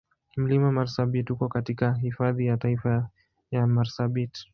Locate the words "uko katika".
1.29-1.93